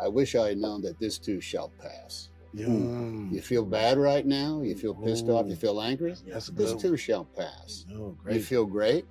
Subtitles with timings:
[0.00, 2.28] I wish I had known that this too shall pass.
[2.54, 3.30] Mm.
[3.32, 4.62] You feel bad right now?
[4.62, 5.46] You feel pissed off?
[5.46, 6.14] You feel angry?
[6.26, 7.84] That's a This too shall pass.
[7.94, 9.04] Oh, You feel great?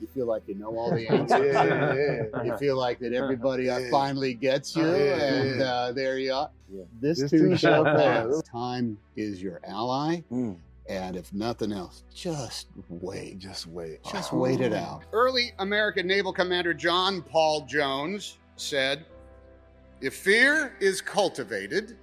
[0.00, 1.54] You feel like you know all the answers?
[1.54, 2.42] yeah, yeah.
[2.44, 3.90] You feel like that everybody uh, Yeah.
[3.90, 4.90] finally gets you, Yeah,
[5.34, 5.64] and yeah.
[5.66, 6.50] uh, there you are.
[6.68, 6.82] Yeah.
[7.00, 8.26] This, This too, too shall shall pass.
[8.26, 8.42] pass.
[8.50, 10.56] Time is your ally, Mm.
[10.88, 13.38] and if nothing else, just wait.
[13.38, 14.02] Just wait.
[14.10, 14.38] Just Oh.
[14.38, 15.04] wait it out.
[15.12, 19.04] Early American Naval Commander John Paul Jones said,
[20.02, 21.96] If fear is cultivated,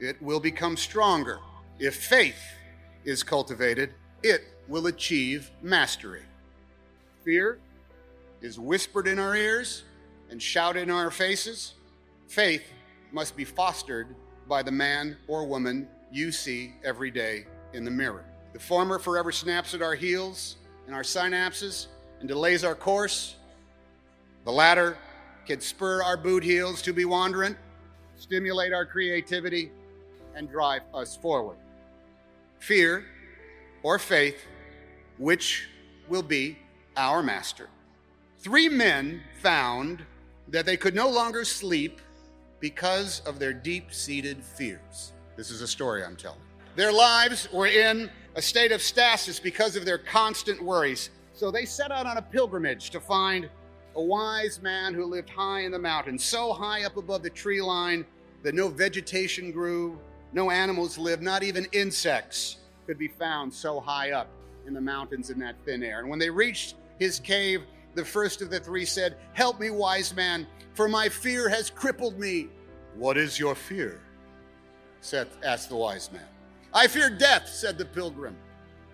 [0.00, 1.38] it will become stronger.
[1.78, 2.42] If faith
[3.04, 3.94] is cultivated,
[4.24, 6.22] it will achieve mastery.
[7.24, 7.60] Fear
[8.42, 9.84] is whispered in our ears
[10.28, 11.74] and shouted in our faces.
[12.26, 12.64] Faith
[13.12, 14.16] must be fostered
[14.48, 18.24] by the man or woman you see every day in the mirror.
[18.54, 21.86] The former forever snaps at our heels and our synapses
[22.18, 23.36] and delays our course.
[24.44, 24.98] The latter
[25.46, 27.56] can spur our boot heels to be wandering,
[28.16, 29.70] stimulate our creativity,
[30.34, 31.56] and drive us forward.
[32.58, 33.04] Fear
[33.82, 34.38] or faith,
[35.18, 35.68] which
[36.08, 36.58] will be
[36.96, 37.68] our master.
[38.38, 40.02] Three men found
[40.48, 42.00] that they could no longer sleep
[42.60, 45.12] because of their deep seated fears.
[45.36, 46.40] This is a story I'm telling.
[46.76, 51.10] Their lives were in a state of stasis because of their constant worries.
[51.32, 53.48] So they set out on a pilgrimage to find
[53.96, 57.60] a wise man who lived high in the mountains, so high up above the tree
[57.60, 58.04] line
[58.42, 59.98] that no vegetation grew,
[60.32, 62.56] no animals lived, not even insects
[62.86, 64.28] could be found so high up
[64.66, 66.00] in the mountains in that thin air.
[66.00, 67.62] And when they reached his cave,
[67.94, 72.18] the first of the three said, Help me, wise man, for my fear has crippled
[72.18, 72.48] me.
[72.96, 74.00] What is your fear?
[75.00, 76.26] Said, asked the wise man.
[76.72, 78.36] I fear death, said the pilgrim.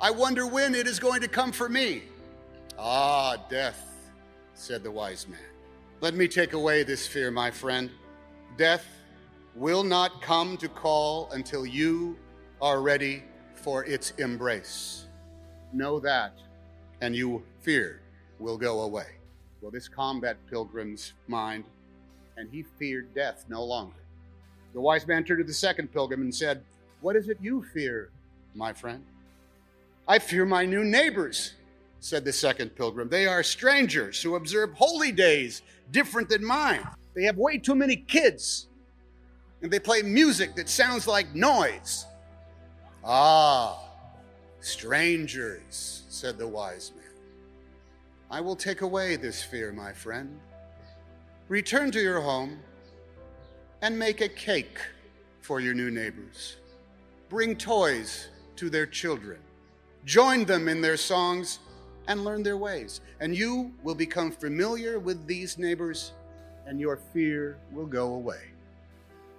[0.00, 2.04] I wonder when it is going to come for me.
[2.78, 3.95] Ah, death,
[4.56, 5.38] said the wise man.
[6.00, 7.90] Let me take away this fear, my friend.
[8.56, 8.86] Death
[9.54, 12.16] will not come to call until you
[12.60, 13.22] are ready
[13.54, 15.06] for its embrace.
[15.72, 16.38] Know that,
[17.00, 18.00] and you fear
[18.38, 19.06] will go away.
[19.60, 21.64] Well, this combat pilgrim's mind,
[22.36, 23.96] and he feared death no longer.
[24.72, 26.62] The wise man turned to the second pilgrim and said,
[27.00, 28.10] What is it you fear,
[28.54, 29.04] my friend?
[30.08, 31.54] I fear my new neighbors,
[32.06, 33.08] said the second pilgrim.
[33.08, 36.86] They are strangers who observe holy days different than mine.
[37.14, 38.68] They have way too many kids,
[39.60, 42.06] and they play music that sounds like noise.
[43.04, 43.82] Ah,
[44.60, 47.04] strangers, said the wise man.
[48.30, 50.38] I will take away this fear, my friend.
[51.48, 52.60] Return to your home
[53.82, 54.78] and make a cake
[55.40, 56.54] for your new neighbors.
[57.28, 59.40] Bring toys to their children.
[60.04, 61.58] Join them in their songs
[62.08, 63.00] and learn their ways.
[63.20, 66.12] And you will become familiar with these neighbors,
[66.66, 68.42] and your fear will go away.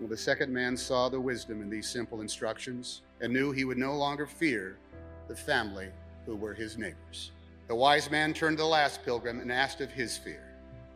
[0.00, 3.78] Well, the second man saw the wisdom in these simple instructions and knew he would
[3.78, 4.78] no longer fear
[5.26, 5.88] the family
[6.24, 7.32] who were his neighbors.
[7.66, 10.42] The wise man turned to the last pilgrim and asked of his fear.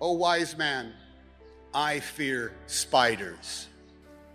[0.01, 0.93] O wise man,
[1.75, 3.69] I fear spiders.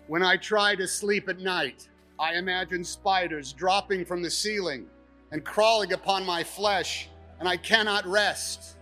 [0.06, 4.86] When I try to sleep at night, I imagine spiders dropping from the ceiling
[5.30, 7.08] and crawling upon my flesh,
[7.38, 8.76] and I cannot rest.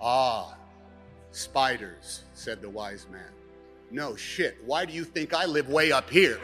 [0.00, 0.56] Ah,
[1.30, 3.30] spiders, said the wise man.
[3.90, 4.56] No shit.
[4.64, 6.40] Why do you think I live way up here?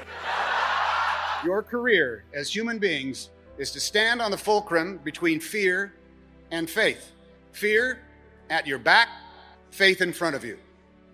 [1.44, 5.94] Your career as human beings is to stand on the fulcrum between fear
[6.50, 7.12] and faith.
[7.52, 7.98] Fear
[8.50, 9.08] at your back,
[9.70, 10.58] faith in front of you.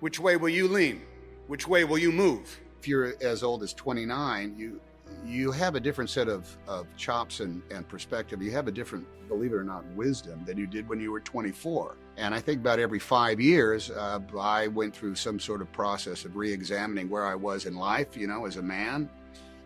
[0.01, 1.03] Which way will you lean?
[1.47, 2.61] Which way will you move?
[2.81, 4.81] If you're as old as 29, you
[5.25, 8.43] you have a different set of, of chops and, and perspective.
[8.43, 11.21] You have a different, believe it or not, wisdom than you did when you were
[11.21, 11.97] 24.
[12.17, 16.25] And I think about every five years, uh, I went through some sort of process
[16.25, 19.09] of re examining where I was in life, you know, as a man,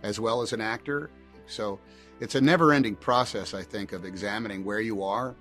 [0.03, 1.11] as well as an actor.
[1.47, 1.81] So
[2.21, 5.35] it's a never ending process, I think, of examining where you are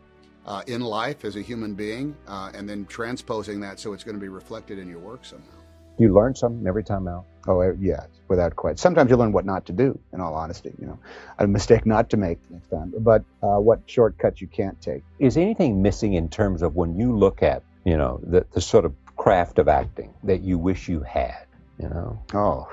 [0.46, 4.16] uh, in life as a human being uh, and then transposing that so it's going
[4.16, 5.57] to be reflected in your work somehow.
[5.98, 7.26] Do you learn something every time out?
[7.48, 8.78] Oh, yeah, without question.
[8.78, 11.00] Sometimes you learn what not to do, in all honesty, you know,
[11.40, 15.04] a mistake not to make next time, but uh, what shortcuts you can't take.
[15.18, 18.86] Is anything missing in terms of when you look at, you know, the, the sort
[18.86, 21.46] of craft of acting that you wish you had,
[21.82, 22.20] you know?
[22.34, 22.70] Oh,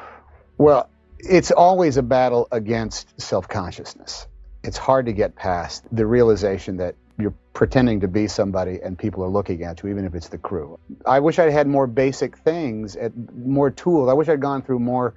[0.59, 4.26] well, it's always a battle against self consciousness.
[4.62, 9.22] It's hard to get past the realization that you're pretending to be somebody and people
[9.22, 10.78] are looking at you, even if it's the crew.
[11.06, 14.08] I wish I'd had more basic things, at more tools.
[14.08, 15.14] I wish I'd gone through more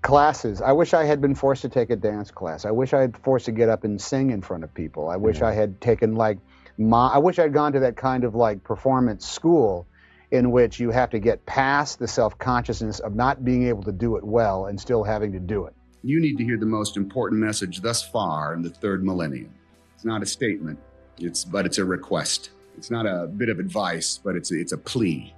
[0.00, 0.62] classes.
[0.62, 2.64] I wish I had been forced to take a dance class.
[2.64, 5.08] I wish I had forced to get up and sing in front of people.
[5.08, 5.48] I wish Yeah.
[5.48, 6.38] I had taken like
[6.78, 9.86] my, I wish I'd gone to that kind of like performance school
[10.30, 13.92] in which you have to get past the self consciousness of not being able to
[13.92, 15.74] do it well and still having to do it.
[16.02, 19.54] You need to hear the most important message thus far in the third millennium.
[19.94, 20.78] It's not a statement,
[21.18, 22.50] it's, but it's a request.
[22.76, 25.34] It's not a bit of advice, but it's a, it's a plea.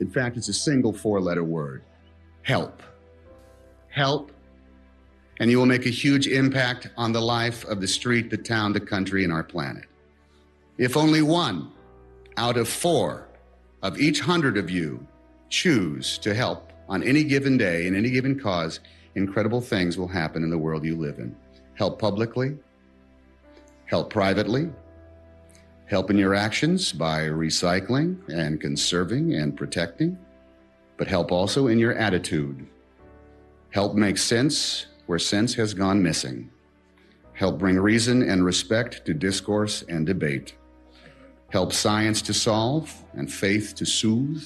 [0.00, 1.82] In fact, it's a single four letter word
[2.42, 2.82] help.
[3.88, 4.32] Help.
[5.38, 8.72] And you will make a huge impact on the life of the street, the town,
[8.72, 9.84] the country, and our planet.
[10.78, 11.70] If only one
[12.36, 13.28] out of four
[13.82, 15.06] of each hundred of you
[15.48, 18.80] choose to help on any given day, in any given cause,
[19.14, 21.34] incredible things will happen in the world you live in.
[21.74, 22.56] Help publicly,
[23.86, 24.70] help privately,
[25.90, 30.16] help in your actions by recycling and conserving and protecting,
[30.96, 32.64] but help also in your attitude.
[33.70, 36.48] Help make sense where sense has gone missing.
[37.32, 40.54] Help bring reason and respect to discourse and debate.
[41.48, 44.44] Help science to solve and faith to soothe.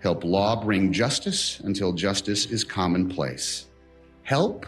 [0.00, 3.66] Help law bring justice until justice is commonplace.
[4.24, 4.66] Help,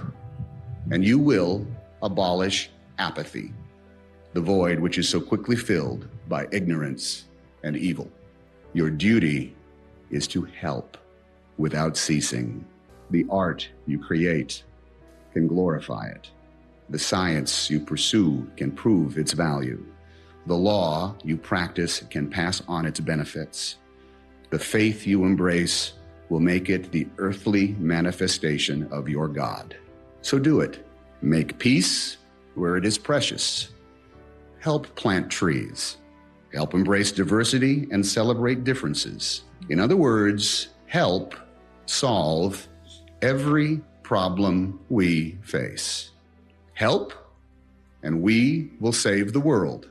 [0.93, 1.67] and you will
[2.01, 3.53] abolish apathy,
[4.37, 7.25] the void which is so quickly filled by ignorance
[7.63, 8.07] and evil.
[8.75, 9.57] Your duty
[10.11, 10.99] is to help
[11.57, 12.63] without ceasing.
[13.09, 14.63] The art you create
[15.33, 16.29] can glorify it.
[16.91, 19.83] The science you pursue can prove its value.
[20.45, 23.77] The law you practice can pass on its benefits.
[24.51, 25.95] The faith you embrace
[26.29, 29.79] will make it the earthly manifestation of your God.
[30.21, 30.87] So do it.
[31.23, 32.19] Make peace
[32.55, 33.71] where it is precious.
[34.61, 35.99] Help plant trees.
[36.53, 39.43] Help embrace diversity and celebrate differences.
[39.69, 41.35] In other words, help
[41.87, 42.67] solve
[43.23, 46.13] every problem we face.
[46.75, 47.13] Help,
[48.03, 49.89] and we will save the world.